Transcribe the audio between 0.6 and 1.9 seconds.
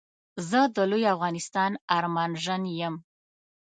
د لوي افغانستان